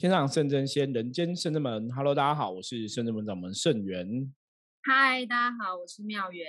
[0.00, 1.92] 天上圣真仙，人间圣真门。
[1.92, 4.32] Hello，大家好，我是圣真门掌门圣元。
[4.82, 6.46] 嗨，大家好，我是妙元。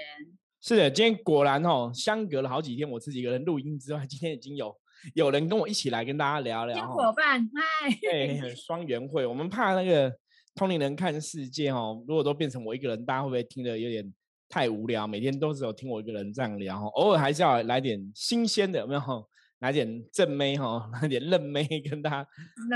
[0.62, 4.74] 是的，今天果然哦，相隔了好几天，我自己一个人录音之外，今天已经有
[5.16, 6.94] 有人跟我一起来跟大家聊聊。
[6.94, 7.94] 伙伴，嗨。
[8.02, 10.16] 对，双元会，我们怕那个
[10.56, 14.14] 通灵人看世界哦，如果都变成我一个人，大家会不会听得有点
[14.48, 15.06] 太无聊？
[15.06, 19.30] 每天都只有听我一个人这样聊，偶尔还是要来点新鲜的，有没有？
[19.62, 22.28] 来点正妹哈，拿点嫩妹，跟大家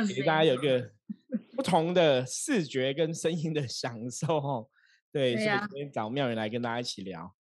[0.07, 0.91] 给大家有个
[1.57, 4.67] 不同的视觉跟声音的享受哈。
[5.11, 7.35] 对，所以今天找妙云来跟大家一起聊。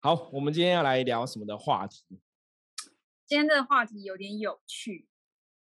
[0.00, 2.04] 好，我们今天要来聊什么的话题？
[3.26, 5.06] 今天这个话题有点有趣，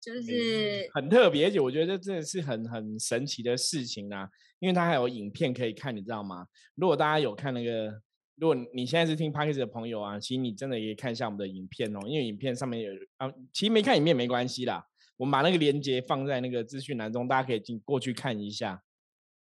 [0.02, 4.28] 就是很特别，而且我觉得真的是很很神奇的事情啊，
[4.58, 6.48] 因为它还有影片可以看，你知道吗？
[6.74, 8.02] 如果大家有看那个。
[8.38, 14.88] 如果你现在是听 p a c k a g e 的朋友啊，其实你真的也看一下我们的影片哦，因为影片上面有啊，其实没看影片没关系啦，
[15.18, 18.84] 我们把那个链接放在那个资讯栏中，大家可以进过去看一下。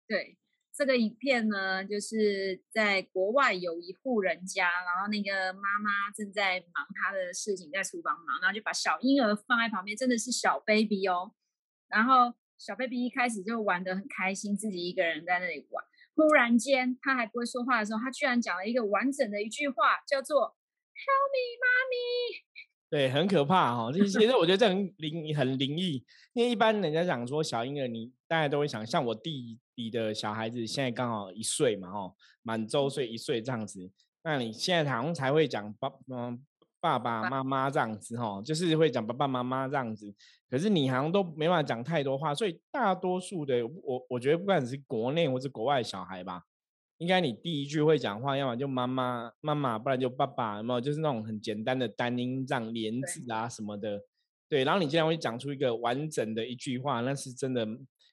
[0.08, 0.36] 对，
[0.74, 11.30] 这个影片呢，就是在国外有一户人家，然后那个妈妈正在忙她的事情，在厨房忙，然后就把小婴儿放在旁边，真的是小 baby 哦，
[11.88, 15.84] 然后小 baby 一开始就玩得很开心，自己一个人在那里玩。
[16.20, 20.54] 突然间，他还不会说话的时候，他居然讲了一个完整的一句话，叫做
[20.92, 22.42] “Help me, mommy”。
[22.90, 23.90] 对，很可怕哈。
[23.90, 26.04] 其实我觉得这很灵，很灵异。
[26.34, 33.90] 因为一般人家讲说小婴儿，你大家都会想，像我弟弟的小孩子，现在刚好一岁嘛，哦，满周岁一岁这样子。
[34.22, 36.44] 那你现在好像才会讲爸，嗯。
[36.80, 40.14] 爸爸妈妈这样子哈，就是会讲爸爸妈妈这样子，
[40.48, 46.44] 可是你好像都没办法讲太多话，所以大多数的我我觉得不管是国内或是国外小孩吧，
[46.98, 50.80] 应该你第一句会讲话，要么就妈妈妈妈，不然就爸爸，有没有？
[50.80, 54.00] 就是那种很简单的单音样连字啊什么的，
[54.48, 54.64] 对。
[54.64, 57.66] 然后你竟然会讲出一个完整的一句话，那是真的。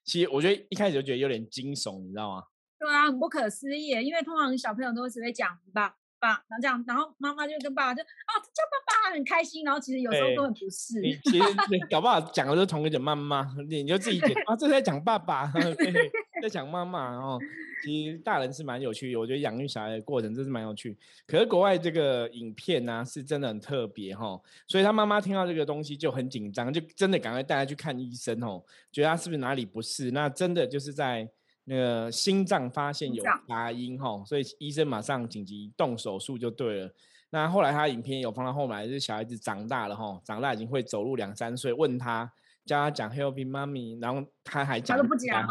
[0.04, 2.44] 其实我觉得一开始就觉得有点惊悚，你知道吗？
[2.78, 5.96] 对啊，很不可思议，因为通常小朋友都只会讲吧。
[6.20, 11.00] 爸，然后这样，然后妈妈就跟爸爸就啊叫爸爸很开心，然后其实有时候都很不是。
[11.00, 11.44] 你其实
[11.90, 15.50] 搞不好讲的是同一个妈妈，你就自己讲啊，这在讲爸爸，
[16.42, 17.38] 在讲妈妈哦。
[17.84, 20.98] 其实大人是蛮有趣，我觉得养育小孩的过程真是蛮有趣。
[21.28, 30.10] 可是国外这个影片呢，是真的很特别哈，所以他妈妈听到这个东西就很紧张，就真的赶快带他去看医生哦，觉得他是不是哪里不适？
[30.10, 31.30] 那真的就是在。
[31.68, 36.90] 那个心脏发现有杂音哈，所以医生马上紧急动手术就对了。
[37.28, 42.32] 那后来他影片有放到后来，就是小孩子长大了哈，长大已经会走路两三岁，问他
[42.64, 45.46] 教他讲 Help me, mommy，然后他还讲他都不讲。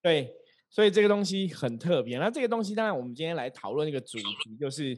[0.00, 0.32] 对，
[0.70, 2.16] 所以这个东西很特别。
[2.18, 4.96] 那这个东西当然我们今天来讨论一个主题，就是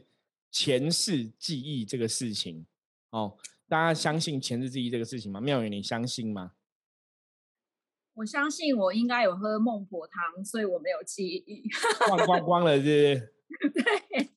[0.51, 2.63] 前世记忆这个事情
[3.09, 3.35] 哦。
[3.67, 5.41] 大家相信前世记忆这个事情吗？
[5.41, 6.51] 妙宇，你相信吗？
[8.19, 11.63] 我相信我应该有喝孟婆汤，所以我没有记忆。
[12.11, 13.33] 忘光光了，是不是？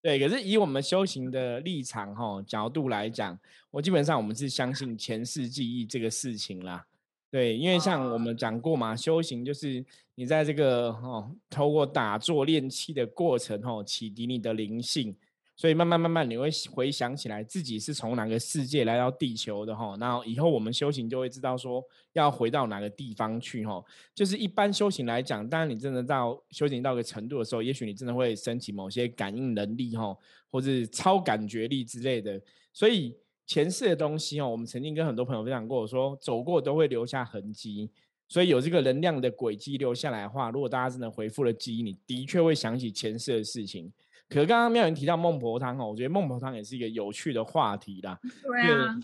[0.00, 3.38] 对对，可是以我们修行的立场哈角度来讲，
[3.70, 6.86] 我基本上我们是相信前世记忆这个事情啦。
[7.30, 15.14] 对，因为像我们讲过嘛，修行就是你在这个哦，透过打坐练气的过程哦，启迪你的灵性。
[15.56, 19.96] 所以慢慢慢慢，你会回想起来自己是从哪个世界来到地球的哈。
[19.98, 23.82] 然后以后我们修行就会知道说要回到哪个地方去哈。
[24.14, 30.14] 就是一般修行来讲，当然你真的到修行到一个程度的时候，也许你真的会升起某些感应能力哈，
[30.50, 32.38] 或是超感觉力之类的。
[32.74, 33.16] 所以
[33.46, 37.90] 前世的东西哦，我们曾经跟很多朋友分享过，说走过都会留下痕迹。
[38.28, 43.90] 所以有这个能量的轨迹留下来的话，如果大家真的回复了记忆，你的确会想起前世的事情。
[44.28, 48.18] 可是刚刚妙云提到孟婆汤哦，我觉得孟婆汤也是一个有趣的话题啦。
[48.42, 48.98] 对啊。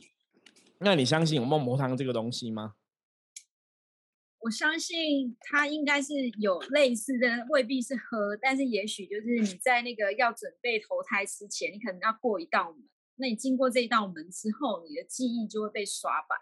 [0.79, 2.75] 那你相信有孟婆汤这个东西吗？
[4.41, 12.83] 我相信它应该是有类似的，未必是喝，但是也许就是你在那个要准备投胎之前，你可能要过一道门。
[13.15, 16.37] 那你经过这一道门之后，你的记忆就会被刷白。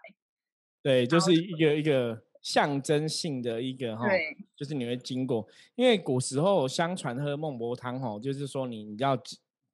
[0.81, 2.23] 对，就是一个一个。
[2.41, 4.07] 象征性的一个哈，
[4.55, 9.15] 就是你会经过，因为古时候相传喝孟婆汤哈，就是说你你要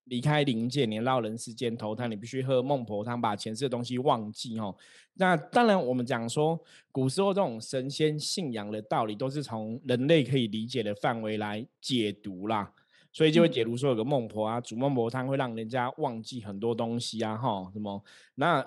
[0.03, 4.75] 离开灵界，你到人世间投胎，你必须喝孟婆汤，把前世的东西忘记哈。
[5.13, 6.59] 那当然，我们讲说
[6.91, 12.71] 古时候这种神仙信仰的道理，都是从人类可以理解的范围来解读啦，
[13.13, 18.03] 所以就会解读说有个孟婆啊，煮孟婆汤会让人家忘记很多东西啊哈，什么？
[18.35, 18.65] 那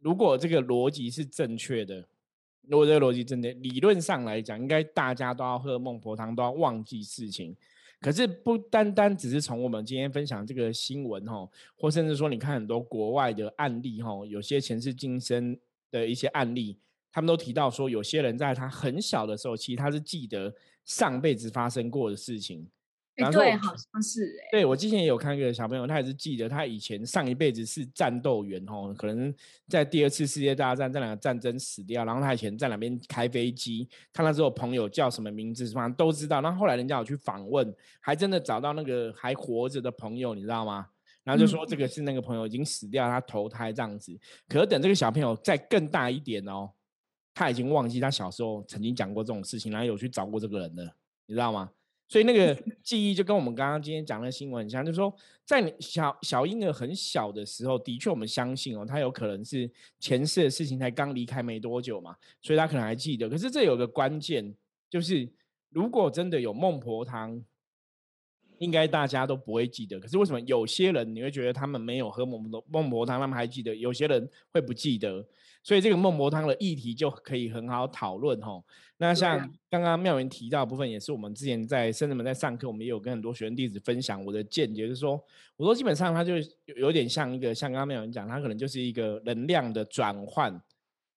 [0.00, 2.08] 如果这个逻辑是正确的。
[2.68, 7.56] 如果这个逻辑真的，理论上来讲，应该大家都要喝孟婆汤，都要忘记事情。
[8.00, 15.58] 可是不单单只是从我们今天分享这个新闻哈，或甚至说你看很多国外的案例哈，有些前世今生
[15.90, 16.78] 的一些案例，
[17.10, 20.54] 他们都提到说，有些人在他很小的时候，其实他是记得
[20.84, 22.68] 上辈子发生过的事情。
[23.16, 24.48] 哎，对，好像是哎。
[24.52, 29.34] 对我之前也有看一个小朋友，他也是记得他以前上一辈子是战斗员哦，可能
[29.68, 36.40] 在第二次世界大战这两个战争死掉，然后他以前在那边开飞机，他那时候朋友叫什么名字，反正都知道。
[36.40, 40.86] 然后后来人家有去访问，还真的找到那个还活着的朋友，你知道吗？
[41.24, 44.16] 然后就说这个是那个朋友已经死掉，他投胎这样子。
[44.48, 46.70] 可是等这个小朋友再更大一点哦。
[47.34, 50.84] 他已经忘记他小时候曾经讲过这种事情，然后有去找过这个人了，
[51.26, 51.70] 你知道吗？
[52.08, 55.12] 所以那个记忆就跟我们刚刚今天讲的新闻很像，就是说，
[55.44, 59.68] 在你小小婴儿很小的时候，的确我们相信哦，他有可能是
[59.98, 63.28] 前世的事情才刚离开没多久嘛，所以他可能还记得。
[63.28, 64.54] 可是这有个关键，
[64.88, 65.28] 就是
[65.70, 67.42] 如果真的有孟婆汤，
[68.58, 69.98] 应该大家都不会记得。
[69.98, 73.74] 可是为什么有些人你会觉得他们没有喝孟婆孟婆汤，他们还记得？
[73.74, 75.26] 有些人会不记得？
[75.66, 78.64] 所以这个孟婆汤的议题就可以很好讨论吼。
[78.98, 79.36] 那像
[79.68, 85.20] 刚刚妙云提到的部分，也是我们之前在圣人们在上课，我们也有跟很多学生弟子分享我的见解，就是说，
[85.56, 86.34] 我说基本上它就
[86.76, 90.62] 有点像一个，像刚刚妙云讲，它可能就是一个能量的转换。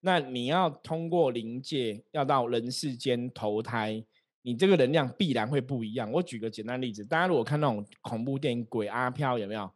[0.01, 4.04] 那你要通过灵界要到人世间投胎，
[4.42, 6.12] 你这个能量必然会不一样。
[6.12, 9.69] 我举个简单例子，大家如果看那种恐怖电影《鬼阿飘》，有没有？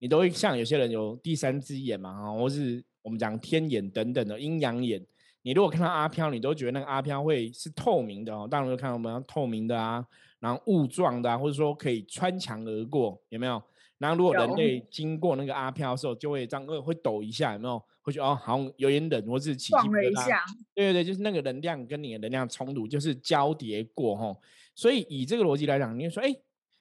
[0.00, 2.84] 你都会像有些人有第三只眼嘛，哈，或是。
[3.06, 5.00] 我们讲天眼等等的阴阳眼，
[5.42, 8.48] 你如果看到阿飘，你都觉得那个阿飘会是透明的哦。
[8.50, 10.04] 当然，就看到我们透明的啊，
[10.40, 13.62] 然后雾状的啊，或者说可以穿墙而过，有没有？
[13.98, 17.80] 然后如果人类经过那个阿飘的时候，就会这样，会抖一下，有没有？
[18.02, 20.44] 会觉得哦，好像有点冷，或是起撞了一下。
[20.74, 24.36] 对对对，就是那个能量跟你的能量冲突，就是交叠过哈。
[24.74, 26.34] 所以以这个逻辑来讲，你说，哎，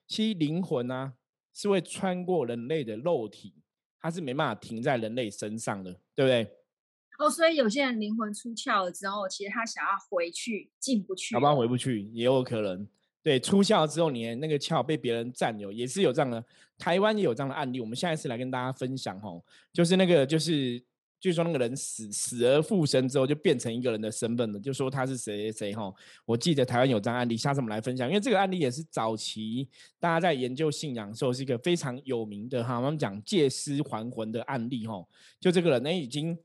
[0.07, 1.13] 其实灵魂呢
[1.53, 3.53] 是会穿过人类的肉体。
[4.05, 6.47] 它是没办法停在人类身上的，对不对？
[7.17, 11.33] 哦，所以有些人灵魂出窍了之后，其实他想要回去，进不去。
[11.33, 12.87] 好吧，回不去也有可能。
[13.23, 16.45] 对，出窍之后，你那个窍被别人占有，也是有这样的。
[16.77, 19.43] 台湾也有这样的案例，我们下一次来跟大家分享哦。
[19.73, 20.83] 就是那个，就是。
[21.25, 24.59] 据说那个人死死而复生之后，就变成一个人的身份了。
[24.59, 25.91] 就说他是谁谁哈，
[26.23, 28.07] 我记得台湾有张案例，下次我们来分享。
[28.07, 29.67] 因为这个案例也是早期
[29.99, 32.77] 大家在研究信仰的时候，是一个非常有名的哈。
[32.77, 35.03] 我们讲借尸还魂的案例哈，
[35.39, 36.37] 就这个人呢已经已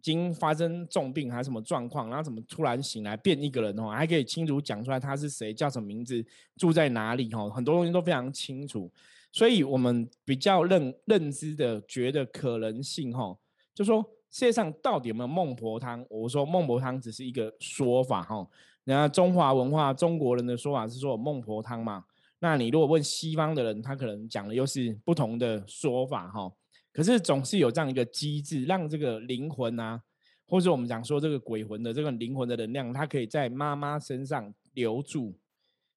[0.00, 6.24] 经发生重病还是什么状况，然后怎么突然醒来变一个人哦，还可以清楚讲出来他是谁，叫什么名字，
[6.56, 8.88] 住在哪里哈，很多东西都非常清楚。
[9.32, 13.36] 所以我们比较认认知的觉得可能性哈。
[13.74, 16.04] 就说世界上到底有没有孟婆汤？
[16.08, 18.46] 我说孟婆汤只是一个说法哈。
[18.84, 22.04] 那中华文化中国人的说法是说孟婆汤嘛。
[22.40, 26.52] 那你如果问西方的人，他可能讲的又是不同的说法哈。
[26.92, 30.02] 可是总是有这样一个机制，让这个灵魂啊，
[30.46, 35.38] 或者我们讲说这个鬼魂的这个灵魂的能量，它可以在妈妈身上留住。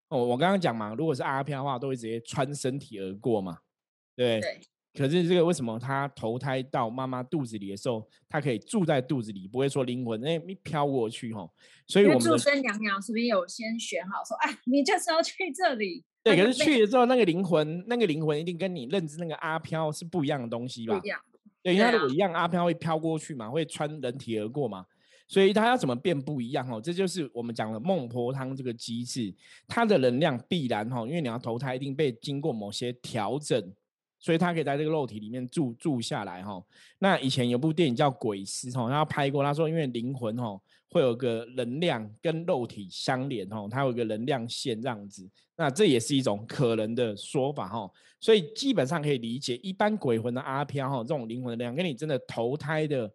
[0.10, 3.58] 哦，我刚刚讲嘛，如果是阿飘的话，都会直接穿身体而过嘛，
[4.16, 4.40] 对。
[4.96, 11.46] 可是这个为什么他投胎到妈妈肚子里的时候，他可以住在肚子里，不会说灵魂哎飘过去哈？
[11.86, 16.04] 所以我们祝生娘娘是不是有先选好说，哎，你就是要去这里？
[16.24, 20.98] 对，可是去了之后，那个灵魂，那个灵魂一定跟你认知那个阿飘是不一样的东西吧？
[20.98, 21.20] 不一样。
[21.62, 24.86] 对，因为如果一样，阿飘会飘过去嘛，会穿人体而过嘛，
[25.28, 26.80] 所以他要怎么变不一样哦？
[26.80, 29.34] 这就是我们讲的孟婆汤这个机制，
[29.68, 33.74] 它的能量必然哈，因为你要投胎，一定被经过某些调整。
[34.26, 36.60] 所以他可以在这个肉体里面住住下来哈。
[36.98, 45.30] 那以前有部电影叫《鬼师》哈，他拍过，他说因为灵魂哈会有个能量跟肉体相连哈，它有个能量线这样子。
[45.56, 47.88] 那这也是一种可能的说法哈。
[48.20, 53.14] 所以基本上可以理解，一般鬼魂的阿飘哈，这种灵魂的量跟你真的投胎的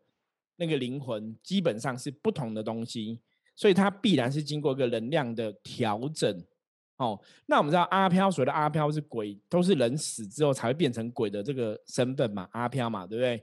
[0.55, 3.19] 那个灵魂基本上是不同的东西，
[3.57, 6.41] 所以它必然是经过一个能量的调整。
[7.01, 13.43] 哦，那我们知道阿飘，所谓的阿飘是鬼，都是人死之后才会变成鬼的这个身份嘛，阿飘嘛，对不对？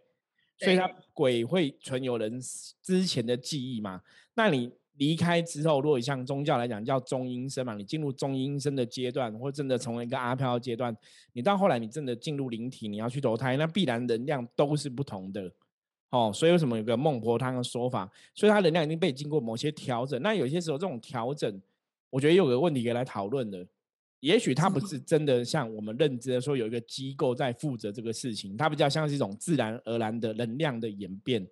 [0.59, 2.39] 所以他鬼会存有人
[2.83, 3.99] 之前的记忆嘛。
[4.35, 10.95] 那你离开之后，如果像宗教来讲叫中阴身嘛，你进入中阴身的阶段，或真的成为一个阿飘阶段，
[11.33, 15.51] 你到后来你真的进入灵体，你要去投胎，那必然能量都是不同的。
[16.11, 18.07] 哦，所以为什么有个孟婆汤的说法？
[18.35, 20.21] 所以它能量已经被经过某些调整。
[20.21, 21.59] 那有些时候这种调整。
[22.09, 23.67] 我觉得有个问题可以来讨论的，
[24.21, 31.45] 也许它不是真的像我们认知的说有一个机构在负责这个事情，它比较像是一种自然而然的能量的演变，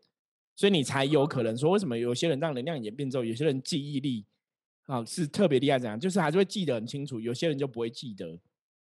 [0.56, 4.26] 所以你才有可能说为什么有些人让能量演变之后，有些人记忆力
[4.86, 6.00] 啊是特别厉害，怎样？
[6.00, 8.40] 就是还是会记得很清楚，有些人就不会记得。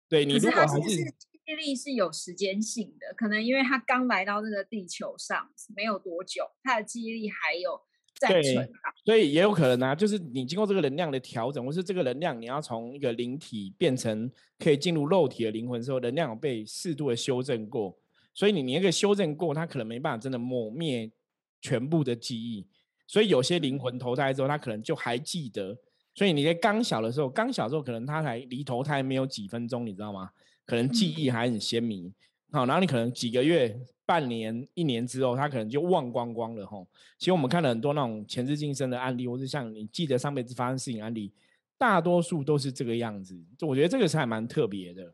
[0.07, 1.03] 对你如果还是记
[1.45, 7.81] 忆力是有时间性的，可能因为他刚来到这个地球上没有多久，他的记忆力还有。
[8.19, 8.69] 在存。
[9.09, 17.97] 所以也有可能啊，就是你经过这个能量的调整，或是这个能量你要从一个灵体变成可以进入肉体的灵魂时候，能量有被适度的修正过。
[18.35, 21.11] 所以你你那个修正过，它可能没办法真的抹灭
[21.59, 22.67] 全部的记忆。
[23.07, 25.75] 所以有些灵魂投胎之后，他可能就还记得。
[26.13, 30.29] 所以你在刚小的时候，刚小时候可能他才离投胎没有几分钟，你知道吗？
[30.67, 32.13] 可能记忆还很鲜明。
[32.51, 36.88] 好，然后你可能几个月、半年、一年之后，他可能就忘光光了吼。
[37.18, 41.32] 其实我们看了很多那种前世今生的案例，或是像你记得上辈子发生事情案例，
[41.77, 43.39] 大多数都是这个样子。
[43.58, 45.13] 就我觉得这个是还蛮特别的。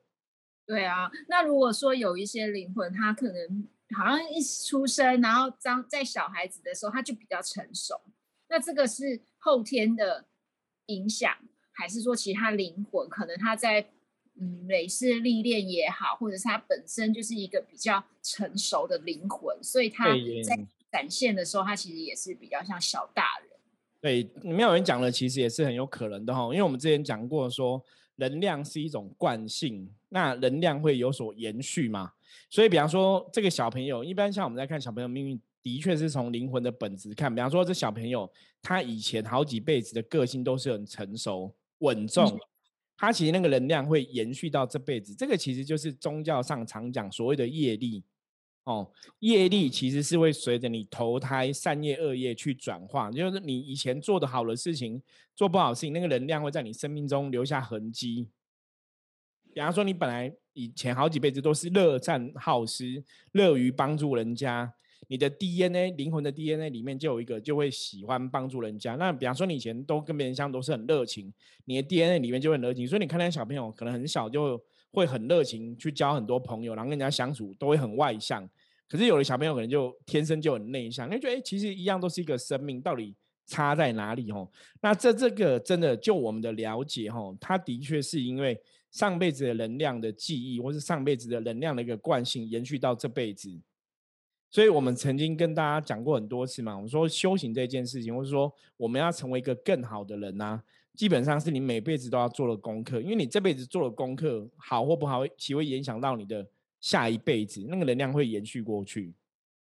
[0.65, 3.67] 对啊，那如果说有一些灵魂，他可能。
[3.95, 7.93] 好像一出生，然后当在小孩子的时候，他就比较成熟。
[8.49, 10.25] 那这个是后天的
[10.87, 11.31] 影响，
[11.71, 13.87] 还是说其他灵魂可能他在
[14.39, 20.05] 嗯累世历练也好，或者是他本身就是一个比较成熟的灵魂，所以他
[20.43, 20.59] 在
[20.91, 23.49] 展现的时候，他其实也是比较像小大人。
[24.01, 27.83] 对，没有人讲了，其实也是很有可能的哈，因为我们之前讲过说，
[28.17, 32.11] 能量是一种惯性，那能量会有所延续嘛。
[32.49, 37.33] 所以，比方说，这个小朋友，一般像我们在看小朋友命运，的确是从灵魂的本质看。
[37.33, 38.29] 比方说，这小朋友
[38.61, 42.39] 他以前好几辈子的个性都是很成熟、稳重，
[42.97, 45.13] 他其实那个能量会延续到这辈子。
[45.15, 48.03] 这个其实就是宗教上常讲所谓的业力
[48.63, 55.01] 哦，业力其实是会随着你投胎善业恶业去转化，就是你以前做的好的事情，
[55.35, 58.29] 做不好事情，那个能量会在你生命中留下痕迹。
[59.53, 60.35] 比方说，你本来。
[60.57, 64.73] 以前好几辈子都是乐善好施，乐于帮助人家。
[65.07, 68.95] 你的 DNA 灵魂的 DNA 里面就有一个，就会喜欢帮助人家。
[68.95, 71.31] 那比方说，你以前都跟别人相都是很热情，
[71.65, 72.87] 你的 DNA 里面就很热情。
[72.87, 74.61] 所以你看那些小朋友，可能很小就
[74.91, 78.49] 会很热情，去交很多朋友，然后跟人家相处都会很外向。
[78.87, 83.13] 可是有的小朋友可能就天生就很内向，你觉得哎，其实一样都是一个生命，到底
[83.45, 84.31] 差在哪里？
[84.31, 84.49] 哦，
[84.81, 88.59] 那这这个真的就我们的了解，哦，他的确是因为。
[88.91, 93.51] 上辈子的能量的记忆，或是上辈子的能量的一个惯性，延续到这辈子。
[94.49, 100.61] 所以我们曾经跟大家讲过很多次嘛，我们说修行这件事情，或者说我们要成为一个更好的人呐，
[100.93, 106.47] 基本上是你每辈子都要做的功课，因为你这辈子做的功课好或不好，其会影响到你的
[106.79, 109.13] 下一辈子，那个能量会延续过去。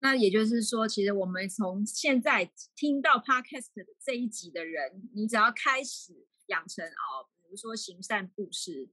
[0.02, 3.68] 那也就是说，其实我们从现在听到 Podcast
[4.04, 8.90] 这一集的人，你只要开始养成哦，比如说行善布施。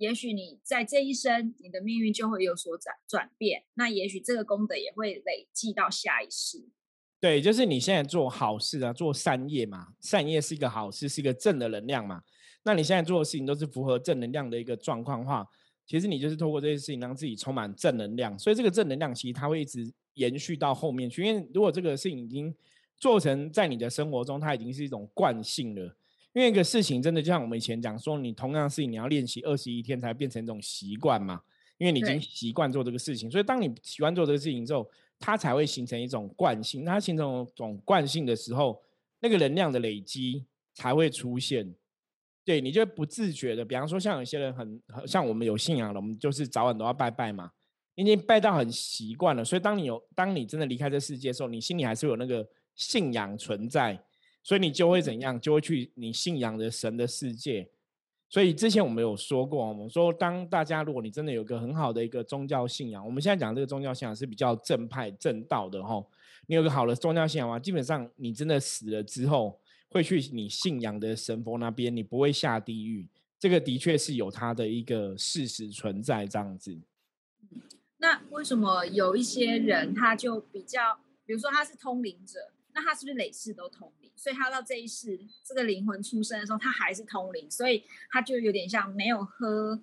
[0.00, 3.64] 也许你在这一生，你的命运就会有所转转变。
[3.74, 6.70] 那也许这个功德也会累积到下一世。
[7.20, 12.22] 对，就是你现在做好事啊，做善业嘛，善业是一个好事，是一个正的能量嘛。
[12.62, 15.46] 那你现在做的事情都是符合正能量的一个状况话，
[15.84, 18.38] 其实你就是透过这些事情让自己充满正能量。
[18.38, 21.22] 所以这个正能量其实它会一直延续到后面去。
[21.22, 22.54] 因为如果这个事情已经
[22.96, 25.94] 做成在你的生活中，它已经是一种惯性了。
[26.32, 31.42] 因为一个事情真的就像我们以前讲说，你同样的事情你要练习二十一天才变成一种习惯嘛。
[31.78, 34.86] 因为你已经习惯做这个事情，所以当你习惯做这个事情之后，
[35.18, 36.84] 它才会形成一种惯性。
[36.84, 38.82] 它形成一种惯性的时候，
[39.20, 40.44] 那个能量的累积
[40.74, 41.74] 才会出现。
[42.44, 47.50] 对你就不自觉的，比方说像有些人很像我们有信仰了，我们就是早晚都要拜拜嘛，
[47.94, 49.42] 已经拜到很习惯了。
[49.42, 53.98] 所以当你有当你真的离开这世界的时候，你心里还是有那个信仰存在。
[54.42, 55.40] 所以你就会怎样？
[55.40, 57.68] 就会去你信仰的神的世界。
[58.28, 66.00] 所以之前我们有说过，我们说当大家如果你真的有个很好的一个宗教信仰，我们现在讲这个宗教信仰是比较正派正道的哈。
[66.46, 73.08] 你有个好的宗教信仰啊，基本上你真的死了之后会去你信仰的神佛那边，你不会下地狱。
[73.38, 76.78] 这个的确是有它的一个事实存在这样子。
[77.98, 82.52] 那为什么有一些人他就比较，比如说他是通灵者？
[82.74, 84.10] 那他是不是累世都通灵？
[84.16, 89.80] 所以他到这一世，这个灵魂出生的时候，他还是通灵，所以他就有点像没有喝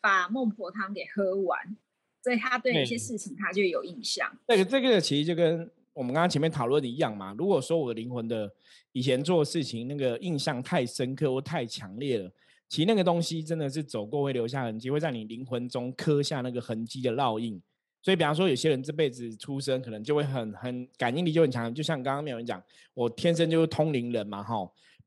[0.00, 1.76] 把孟婆汤给喝完，
[2.22, 4.30] 所以他对一些事情他就有印象。
[4.48, 7.34] 这个这个其实就跟我们刚刚前面讨论的一样嘛。
[7.38, 8.52] 如果说我的灵魂的
[8.92, 12.30] 以前做的事情那个印象太深刻或太强烈了，
[12.68, 17.62] 其实那个东西真的是走过会留下痕迹，会在你灵魂中刻下那个痕迹的烙印。
[18.06, 22.62] 所以，比方说，有些人这辈子出生可能就会很很感应力就很强，就像刚刚没有人讲，
[22.94, 24.54] 我天生就是通灵人嘛，哈。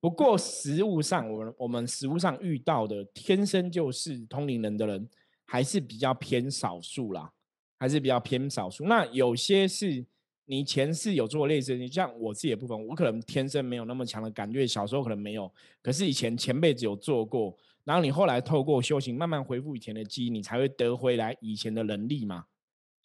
[0.02, 5.08] 不过实物上，我们我们实物上遇到的天生就是通灵人的人，
[5.46, 7.32] 还是比较偏少数啦，
[7.78, 8.84] 还是比较偏少数。
[8.84, 10.06] 那有些是
[10.44, 15.50] 你前世有做类似，你像我自己的部分，我可能天生没有那么强的感觉，小时候可能没有，
[15.82, 22.44] 可是以前前辈子有做过，然后你后来透过修行慢慢恢复以前的记忆，你才会得回来以前的能力嘛。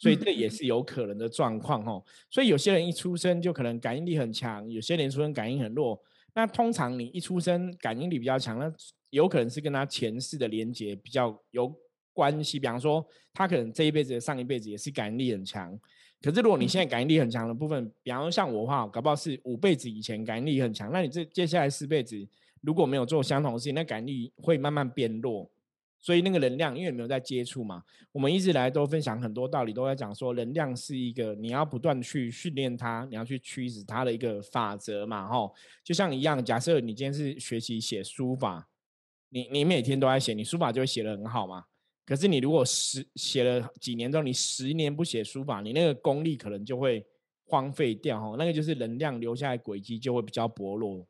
[0.04, 2.04] 所以这也是有可能的状况哦。
[2.30, 5.98] 所以有些人一出生就可能感应力很强，有些人出生感应很弱。
[6.34, 8.70] 那通常你一出生感应力比较强，那
[9.08, 11.74] 有可能是跟他前世的连接比较有
[12.12, 12.58] 关系。
[12.58, 15.78] 比方说，他可能这一辈子、上一辈子也是感应力很强。
[16.20, 22.16] 可是如果你现在感应力很强的部分，比方说像我的话，搞不好是五辈子以前感应力很强，那你这接下来四辈子
[22.60, 25.50] 如果没有做相同的事情，那感应力会慢慢变弱。
[26.04, 27.82] 所以那个能量，因为没有在接触嘛，
[28.12, 38.68] 我们一直来都分享很多道理，都在讲说能量是一个你要不断去训练它，你要去驱使它的一个法则嘛，吼，就像一样，假设你今天是学习写书法，
[39.30, 41.64] 你你每天都在写，你书法就会写得很好嘛。
[42.04, 47.02] 可是你如果十写了几年之后，你十年不写书法，你那个功力可能就会
[47.46, 51.06] 荒废掉，吼，那个就是能量留下来轨迹就会比较薄弱。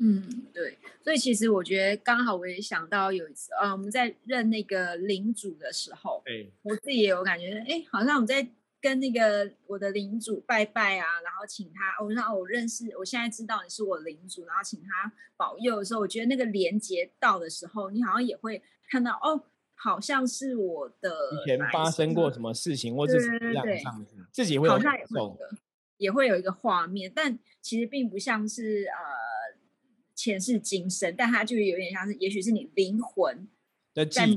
[0.00, 8.48] 嗯，对，所以其实我觉得刚好我也想到有一次，呃，我们在认那个领主的时候，对我自己也有感觉，哎，好像我们在
[8.80, 19.42] 跟那个我的领主拜拜啊，然后请他，哦，那我认识，我现在知道你是我领主，然后请他保佑的时候，我觉得那个连接到的时候，你好像也会看到，哦，
[19.74, 21.10] 好像是我的
[21.42, 25.36] 以前发生过什么事情，或者是样上自己会有感受，
[25.96, 29.27] 也会有一个画面，但其实并不像是呃。
[30.18, 33.46] 前世今生，但它就有点像是，也许是你灵魂
[33.94, 34.34] 的记忆，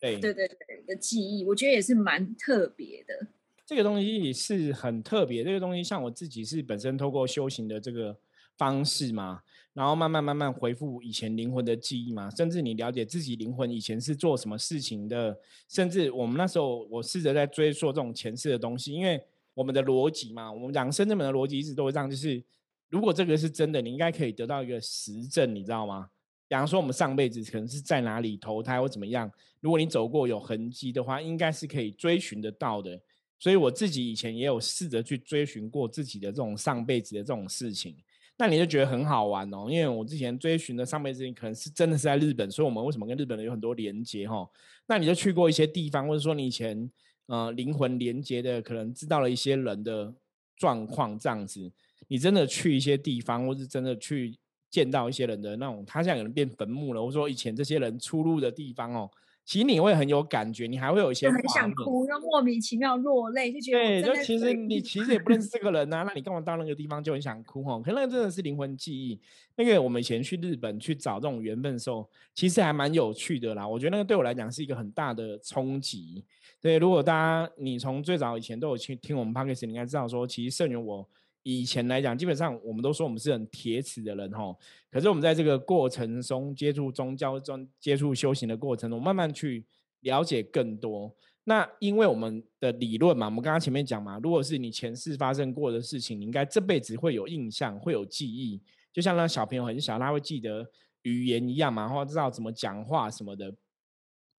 [0.00, 3.28] 对对对对的记忆，我觉得也是蛮特别的。
[3.64, 8.18] 这个东西是很特别，这个东西像我自己是本身透过修行的这个
[8.58, 15.38] 方式嘛，然后慢慢慢慢恢复以前灵魂的记忆嘛，甚至你了解自己灵魂以前是做什么事情的，
[15.68, 19.22] 甚至我们那时候我试着在追溯这种前世的东西，因为
[19.54, 22.42] 我们的逻辑嘛，我们讲深圳门的逻辑一直都会这样，就是。
[22.92, 26.10] 如果这个是真的，你应该可以得到一个实证，你知道吗？
[26.46, 33.00] 比方说，我们上辈子可能是在哪里投胎或怎么样，如果你走过有痕迹的话，应该是可以追寻得到的。
[33.38, 37.96] 所以我自己以前也有试着去追寻过自己的这种上辈子的这种事情，
[38.36, 39.68] 那你就觉得很好玩哦。
[39.70, 44.46] 因为我之前追寻的上辈子可能是真的是在日本，所以我们为什么跟日本人有很多连接哈？
[44.86, 46.90] 那你就去过一些地方，或者说你以前
[47.28, 50.14] 呃灵魂连接的，可能知道了一些人的
[50.62, 51.68] 状况这样子。
[52.06, 54.38] 你真的去一些地方，或是真的去
[54.70, 59.10] 见到一些人的那种，他现在可能变坟墓了，或者说以前这些人出入的地方哦，
[59.44, 67.82] 其实你会很有感觉，你还会有一些很想哭，又莫名其妙落泪，就觉得对，就其实你其实也不认识这个 人呐，那你干嘛到那个地方就很想哭哦？
[67.84, 69.20] 可那真的是灵魂记忆。
[69.56, 73.66] 那个我们以前去日本去找这种缘分的时候，其实还蛮有趣的啦。
[73.66, 76.24] 我觉得那个对我来讲是一个很大的冲击。
[76.60, 81.06] 对，如果大家你从最早以前都有去听我们 podcast，你应该知道说，其实圣元我。
[81.44, 84.56] 以前来讲，基本上我们都说我们是很铁齿的人哈。
[84.90, 89.64] 可是我们在这个过程中接触宗教中、接触修行的过程中，慢慢去
[90.00, 91.12] 了解更多。
[91.44, 98.62] 那因为我们的理论嘛，我们刚刚前面讲嘛，如果是你前世发生过的事情，你应该这辈子会有印象、会有记忆。
[98.92, 100.64] 就像那小朋友很小，他会记得
[101.02, 103.52] 语言一样嘛，或知道怎么讲话什么的。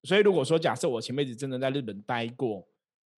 [0.04, 2.68] 所以如果说假设我前辈子真的在日本待过。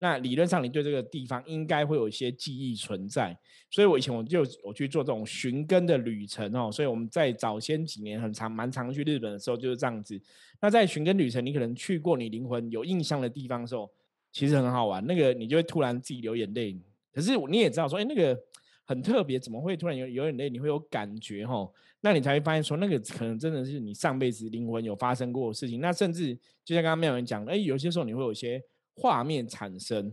[0.04, 3.34] 那理论上，你对这个地方应该会有一些记忆存在，
[3.70, 10.20] 所以我以前我就我去做这种寻根的旅程哦，所以我们在早先几年很长蛮长去日本的时候就是这样子。
[10.60, 13.90] 那在寻根旅程，你可能去过你灵魂有印象的地方的时候，
[14.30, 16.78] 其实很好玩，那个你就会突然自己流眼泪。
[17.10, 18.38] 可是你也知道说，哎，那个
[18.84, 20.50] 很特别，怎么会突然有有眼泪？
[20.50, 21.66] 你会有感觉哈？
[22.02, 25.80] 那你才会发现说，那个可能真的是你上辈子灵魂有发生过的事情。
[25.80, 28.62] 那甚至就像刚刚没有人讲，哎，有些时候你会有一些。
[28.94, 30.12] 画面产生，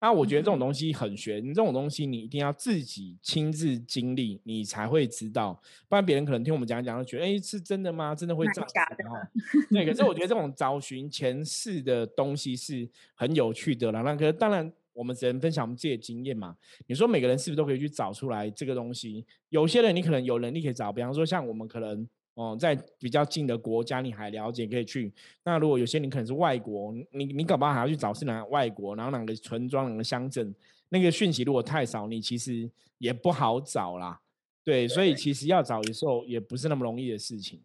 [0.00, 5.52] 那我觉得这种东西很玄，这种东西你一定要自己亲自经历，你才会知道，
[5.88, 8.14] 不然别人可能听我们讲讲，就觉得哎是真的吗？
[8.14, 9.30] 真的会这样子哈？
[9.70, 14.02] 对，可是我觉得这 种找寻前世的东西是很有趣的啦。
[14.02, 16.56] 那可是当然，我们只能分享我们自己的经验嘛。
[16.86, 19.24] 你说每个人是不是都可以去找出来这个东西？
[19.50, 22.08] 有些人你可能有能力可以找，比方说像我们可能。
[22.34, 25.12] 哦，在比较近的国家你还了解可以去。
[25.44, 30.54] 那如果有些你可能是外国，你你搞不好还要去找是哪外国，然后哪个村庄、哪个乡镇，
[30.88, 34.20] 那个讯息如果太少，你其实也不好找啦。
[34.64, 37.62] 对，所以其实要找的时候也不是那么容易的事情。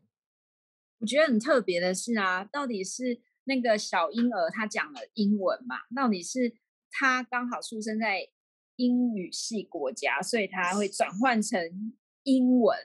[0.99, 5.77] 我觉得很特别的是啊，到底是那个小婴儿他讲了英文嘛？
[5.95, 6.55] 到底是
[6.91, 8.27] 他刚好出生在
[8.75, 12.77] 英语系国家，所以他会转换成英文。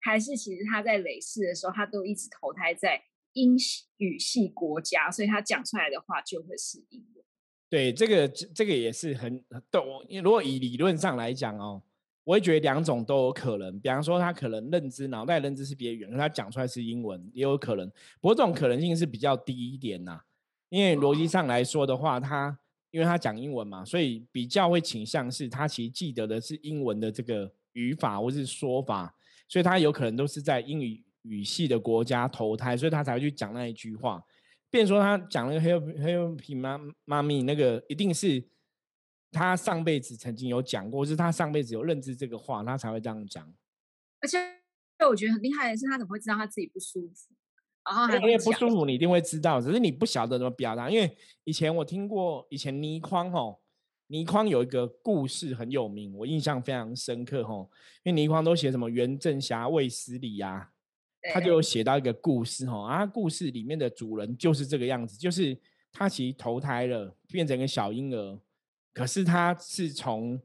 [0.00, 3.02] 还是其实他在累世的时候，他都一直投胎在
[3.34, 3.56] 英
[3.98, 7.24] 语系国家，所以他讲出来的话就会是英文。
[7.68, 10.04] 对，这个这个也是很逗。
[10.08, 11.80] 因为如果以理论上来讲哦，
[12.24, 13.78] 我会觉得两种都有可能。
[13.78, 17.88] 比方说，他可能认知脑袋认知是别语言，他讲出来是英文，也有可能。
[18.20, 20.20] 不过这种可能性是比较低一点呐，
[20.68, 22.58] 因为逻辑上来说的话，他
[22.90, 29.14] 因为他讲英文嘛，所以比较会倾向是他其实记得的是英文的这个语法或是说法，
[29.50, 34.22] 所以他有可能都是在英语语系的国家投胎，所以他才会去讲那一句话。
[34.70, 38.42] 变说他讲那个 help help 妈妈咪那个一定是
[39.32, 43.52] 他上辈子曾经有讲过，是他上辈子有认知这个话，他才会这样讲。
[44.20, 44.38] 而且
[45.08, 47.34] 我觉得很厉害的是，他怎么会知道他自己不舒服？
[47.82, 50.88] 然后因为不舒服，你一定会知道，只是你不晓得怎么表达。
[50.88, 53.60] 因为以前我听过，以前倪匡吼，
[54.10, 57.70] 倪匡有一个故事很有名，我印象非常深刻吼。
[58.02, 60.70] 因为倪匡都写什么袁振侠卫斯理呀。
[61.32, 65.56] 他就写到一个故事哈，啊，故事里面的主人就是这个样子，就是
[65.92, 68.38] 他其实投胎了，变成一个小婴儿，
[68.92, 70.40] 可是他是从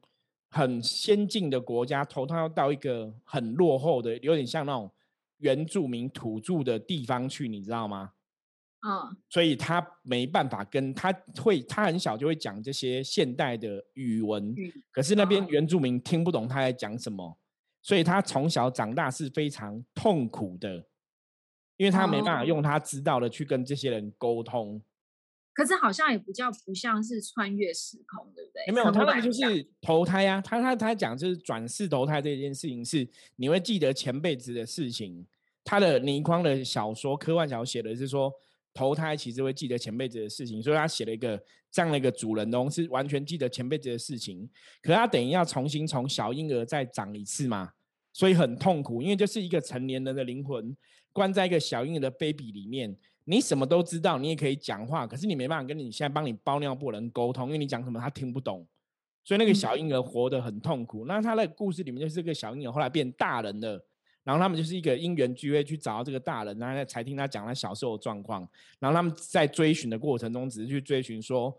[0.49, 4.91] 很先进的国家投胎到一个很落后的，有点像那种
[5.37, 8.11] 原住民土著的地方去，你知道吗？
[8.85, 14.53] 嗯，所以他没办法跟他会，他很小就会讲这些现代的语文，
[14.91, 17.37] 可是那边原住民听不懂他在讲什么。
[17.81, 20.87] 所以他从小长大是非常痛苦的，
[21.77, 24.81] 因为他没办法用他知道的去跟这些人沟通。
[25.53, 28.73] 可是好像也不叫不像是穿越时空，对不对？
[28.73, 30.41] 没有，他那个就是投胎啊。
[30.41, 35.25] 他他他讲就是转世投胎这件事情，是你会记得前辈子的事情。
[35.63, 38.33] 他的倪匡的小说科幻小说写的是说
[38.75, 44.47] 投胎其实会记得前辈子的事情，所以他写了一个这样的一个主人公是完全记得前辈子的事情。
[44.83, 47.71] 可他等于要重新从小婴儿再长一次嘛？
[48.11, 50.75] 所以很痛苦，因为就是一个成年人的灵魂
[51.11, 58.67] 关在一个小婴儿的 baby 里面，你什么都知道，你也可以讲话，可是你没办法跟你现在帮你包尿布人沟通，因为你讲什么他听不懂，
[59.23, 61.05] 所以那个小婴儿活得很痛苦。
[61.05, 63.85] 那他那个故事里面就是这个小婴儿后来变大人了，
[64.25, 68.45] 然后他们就是一个因缘聚会去找到这个大人，然后才听他讲他小时候的状况，
[68.79, 71.57] 然后他们在追寻的过程中只是去追寻说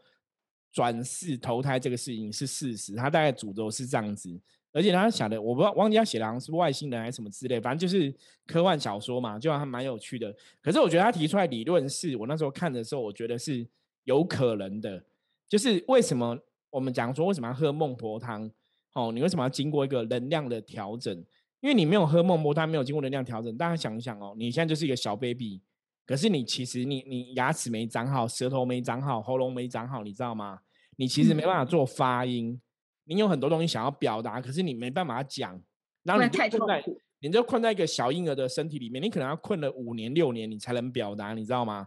[0.73, 4.39] 转世投胎这个事情是事实，他大概主轴是这样子。
[4.73, 8.15] 而且他想的，我不知道忘记他写的好像是外星人还是什么之类，反正就是
[8.47, 10.35] 科幻小说嘛，就还蛮有趣的。
[10.61, 13.67] 可是我觉得他提出来理论是我那时候看的时候，我觉得是
[14.05, 15.03] 有可能的。
[15.49, 18.51] 就是为什么我们讲说为什么要喝孟婆汤？
[18.93, 21.25] 哦，你为什么要经过一个能量的调整？
[21.61, 23.57] 因为你没有喝孟婆汤，没有经过能量调整。
[23.57, 25.61] 大家想一想哦，你现在就是一个小 baby，
[26.05, 30.61] 可是你其实你你牙齿没长好，舌头没长好，喉咙没长好，你知道吗？
[30.97, 32.61] 你其实没办法做发音。
[33.05, 35.61] 你有很多东西想要表达，可是你没办法讲，
[36.03, 36.85] 然后你就困在，
[37.21, 41.87] 你就困在一个小婴儿的身体里面，你可能要困了五年六年，你才能表达，你知道吗？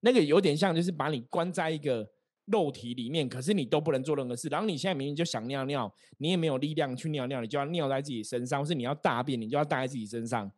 [0.00, 2.08] 那个有点像，就是把你关在一个
[2.50, 4.48] 肉体里面，可是你都不能做任何事。
[4.48, 10.50] 然后你现在明明就想尿尿，你也没有力量去尿尿，你就要尿在自己身上，或是你要大便，你就要大在自己身上。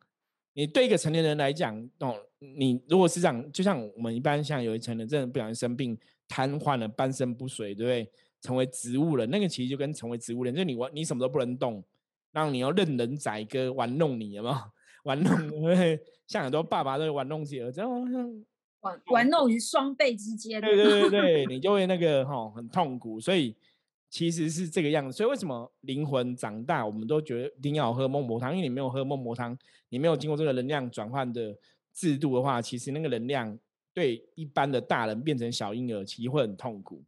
[0.55, 8.11] 你对一个成年人来讲，哦，你如果是这样，就像我们一般像有一成人真的不小心生病瘫痪了，半身不遂，对不对？
[8.40, 11.85] 成为植物人，那个其实就跟成为植物人，就你玩你什么都不能动，
[12.33, 14.57] 然后你要任人宰割玩弄你，有没有？
[15.05, 15.33] 玩弄，
[16.26, 18.05] 像很多爸爸都玩弄自己儿子哦，
[18.81, 20.61] 玩玩弄于双倍之间。
[20.61, 23.55] 对对对 对，你就会那个哈很痛苦，所以
[24.09, 25.16] 其实是这个样子。
[25.16, 28.53] 所以为什么灵魂长大，我们都觉得一定要喝孟婆汤？
[28.55, 29.57] 因为你没有喝孟婆汤，
[29.88, 31.57] 你没有经过这个能量转换的
[31.93, 33.59] 制度的话，其实那个能量
[33.93, 37.03] 对一般的大人变成小婴儿，其实会很痛苦。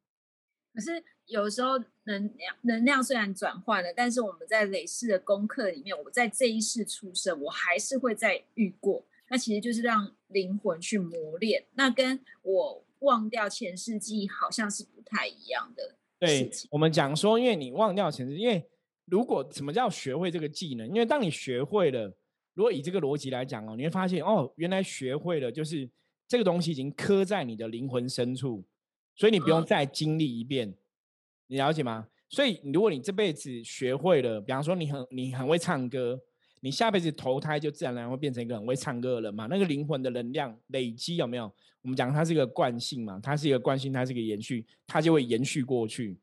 [0.74, 9.04] 可是有时候能量能量虽然转换了，但是我们在累世的功课里面，我在这一世出生，我还是会再遇过。
[9.28, 15.96] 那其实就是让灵魂去磨练，那跟我忘掉前世记忆好像是不太一样的。
[16.18, 18.68] 对，我们讲说，因为你忘掉前世，因为
[19.06, 20.88] 如果什么叫学会这个技能？
[20.88, 22.12] 因为当你学会了，
[22.54, 25.88] 如果以这个逻辑来讲哦，你会发现哦，原来学会了就是
[26.26, 28.64] 这个东西已经刻在你的灵魂深处。
[29.14, 30.74] 所以你不用再经历一遍，
[31.48, 32.08] 你了解吗？
[32.30, 36.18] 所以如果你这辈子学会了，比方说你很你很会唱歌，
[36.64, 39.48] 你下辈子投胎就自然而然会变成一个很会唱歌的人嘛。
[39.50, 41.52] 那个灵魂的能量累积有没有？
[41.82, 46.16] 我们讲它是一个惯性嘛，它是一个惯性，它是一个延续，它就会延续过去，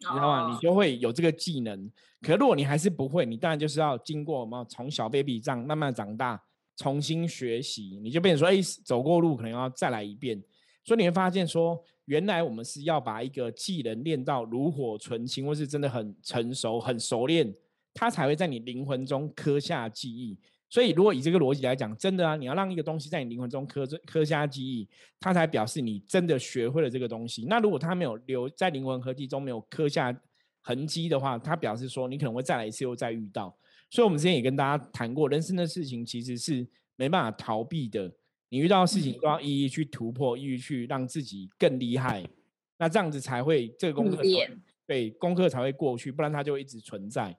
[0.00, 0.52] 知道吗？
[0.52, 1.90] 你就会有这个技能。
[2.20, 6.38] 可如果你还是不会，你当然就是要经过什么从小 baby 这样慢慢长大，
[6.76, 10.42] 重新学习，你就变成说，哎，走过路可能要再来一遍。
[10.84, 11.82] 所以你会发现说。
[12.06, 17.50] 原来我们是要把一个技能练到炉火纯青，或是真的很成熟、很熟练，
[17.94, 20.36] 它才会在你灵魂中刻下记忆。
[20.68, 24.88] 所以，如果以这个逻辑来讲，真的啊，你要让一个东西在你灵魂中刻刻下记忆，
[25.20, 27.44] 它才表示你真的学会了这个东西。
[27.48, 30.12] 那如果它没有留在灵魂合体中，没有刻下
[30.62, 33.56] 痕迹的话，它表示说你可能会再来一次又再遇到。
[33.88, 38.12] 所以我们之前也跟大家谈过，人生的事情其实是没办法逃避的。
[38.48, 42.24] 你遇到事情都要一一去突破，一一去让自己更厉害。
[42.78, 44.20] 那这样子才会这个功课
[44.86, 47.36] 对功课才会过去，不然它就一直存在。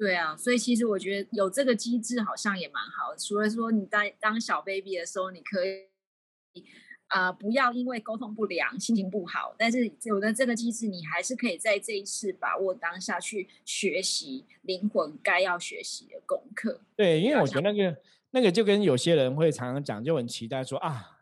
[0.00, 3.18] 对啊，所以其实我觉得有这个机制好像也蛮好的。
[3.18, 6.64] 除了说你在当小 baby 的时候，你可以
[7.08, 16.80] 啊、不要因为沟通不良、心情不好，但是有了这个机制，你还是可以在这一次把握当下去学习灵魂该要学习的功课。
[16.96, 21.18] 对，因为我觉得那个那个就跟有些人会常常讲，就很期待说啊，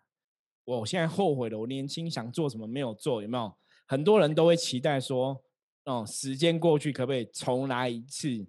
[0.64, 3.52] 我现在后悔了，我年轻想做什么没有做，有没有？
[3.86, 5.42] 很多人都会期待说，
[5.84, 8.46] 哦，时间过去可不可以重来一次？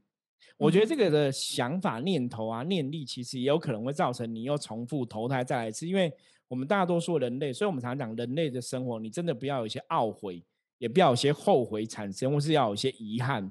[0.58, 5.88] 我觉得这个的想法、念头啊、念力，其实也有可能会造成你又重复投胎再来一次。
[5.88, 6.12] 因为
[6.47, 10.43] 我们大多数人类，所以我们常常讲人类的生活，你真的不要有一些懊悔，
[10.78, 13.43] 也不要有些后悔产生，或是要有一些遗憾。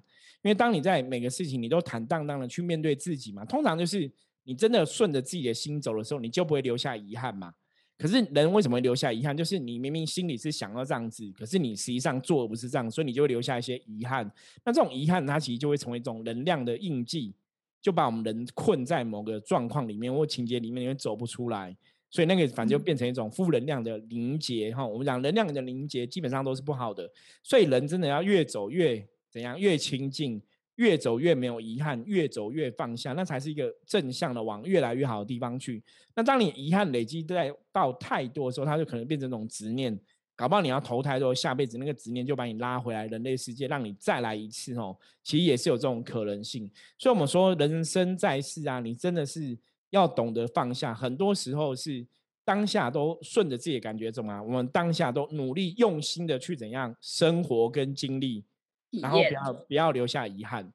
[0.43, 4.11] 因为当你在每个事情你都坦荡荡的去面对自己嘛，通常就是
[4.45, 7.53] 你真的顺着自己的心走的时候，你就不会留下遗憾嘛。
[7.99, 9.37] 可是人为什么会留下遗憾？
[9.37, 14.25] 就是你明明心里是想要这样子，可是你实际上做的不是这样，所以你就会留下一些遗憾。
[14.65, 17.35] 那这种遗憾，它其实就会成为一种能量的印记，
[17.83, 21.77] 就把我们人困在某个状况里面或情节里面，因为走不出来。
[22.11, 24.87] 所以那个反正就嗯变成一种负能量的凝结哈。
[24.87, 27.11] 我们讲能量的凝结，基本上都是不好的。
[27.43, 30.41] 所以人真的要越走越怎样，越亲近，
[30.79, 35.83] 越走越没有遗憾，越走越放下，那才是一个正向的往越来越好的地方去。
[36.15, 39.99] 那当你遗憾累积在到太多的时候，它就可能变成一种执念。
[40.37, 44.97] 搞不好你要投胎之后，下辈子那个执念就把你拉回来人类世界，让你再来一次哦。
[45.25, 46.71] 其实也是有这种可能性。
[46.97, 49.59] 所以我们说人生在世啊，你真的是
[49.91, 50.95] 要懂得放下。
[50.95, 52.07] 很多时候是
[52.45, 58.45] 当下都顺着自己的感觉走嘛，我们当下都努力用心的去怎样生活跟经历，
[59.03, 60.73] 然后不要不要留下遗憾。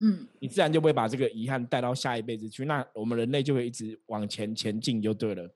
[0.00, 5.52] 嗯，你自然就不会把这个遗憾带到下一辈子去，那我们人类就会一直往前前进就对了。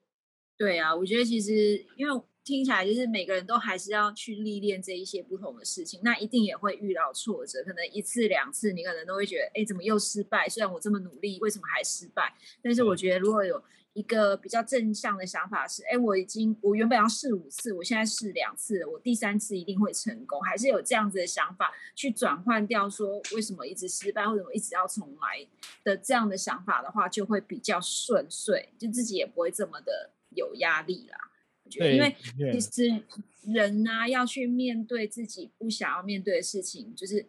[0.59, 10.49] 对啊，我觉得其实因为听起来就是每个人都还是要去历练这一些不同的事情，那一定也会遇到挫折，可能一次两次你可能都会觉得，哎，怎么又失败？
[10.49, 12.35] 虽然我这么努力，为什么还失败？
[12.61, 13.63] 但是我觉得如果有
[13.95, 25.47] 一个比较正向的想法是，哎，我已经我原本要试五次，我现在试两次，我第三次一定会成功，还是有这样子的想法去转换掉说为什么一直失败，或者我一直要重来
[25.85, 31.19] 的这样的想法的话，就会比较顺遂，就自己也不会这么的有压力啦。
[31.65, 32.17] 我觉得，对因为
[32.53, 33.03] 其实
[33.43, 37.27] 人呢、要去面对自己不想要面对的事情，就是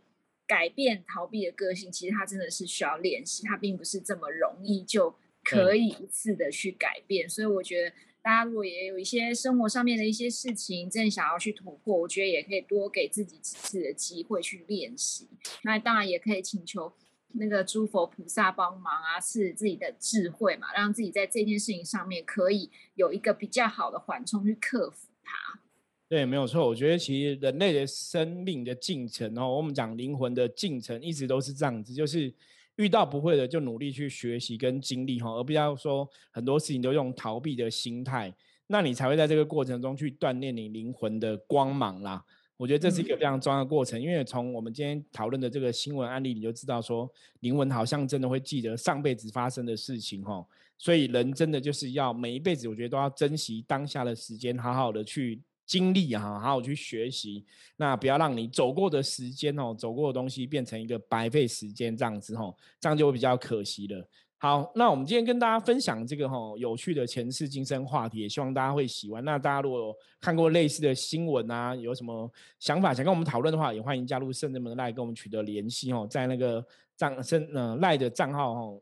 [0.48, 7.30] 改变逃避的个性，其实他真的是需要练习，他并不是这么容易就可以一次的去改变。
[7.30, 7.94] 所以我觉得。
[8.26, 15.28] 大家如果也有一些生活上面的一些事情，真的想要去突破，我觉得也可以多给自己几次的机会去练习。
[15.64, 16.94] 那当然也可以请求
[17.34, 25.60] 那个诸佛菩萨帮忙啊，是自己的智慧嘛，让自己在这件事情上面可以有一个比较好的缓冲去克服它。
[26.08, 26.66] 对，没有错。
[26.66, 32.34] 我觉得其实人类的生命的进程哦，我们讲灵魂的进程，一直都是这样子，就是
[32.78, 38.34] 遇到不会的就努力去学习跟经历哈，而不要说很多事情都用逃避的心态，
[38.68, 42.24] 那你才会在这个过程中去锻炼你灵魂的光芒啦。
[42.56, 50.46] 我觉得这是一个非常重要的过程，因为从我们今天讨论的这个新闻案例，你就知道说，灵魂好像真的会记得上辈子发生的事情哈。
[50.78, 57.46] 所以人真的就是要每一辈子，我觉得都要珍惜当下的时间，好好的去经历啊，好好去学习。
[57.78, 64.08] 那不要让你走过的时间哦，走过的东西变成一个白费时间这样子哦，这样就会比较可惜了。
[64.38, 69.24] 好，那我们今天跟大家分享这个哈、有趣的前世今生话题，也希望大家会喜欢。
[69.24, 76.66] 那大家如果看过类似的新闻啊，有什么想法想跟我们讨论的话，也欢迎加入圣人门的赖跟我们取得联系哦，在那个
[76.98, 78.82] 账圣呃赖的账号哦，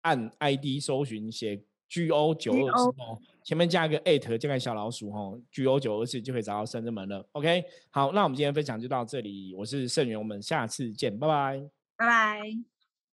[0.00, 7.26] 按 ID 搜寻写 GO 九二四哦，前面加一个 at 加个小老鼠哦，GO 九二四就可以找到圣人门了。
[7.32, 11.62] OK，好，那我们今天分享就到这里，我是盛源，我们下次见，拜拜。
[11.96, 12.71] 拜拜。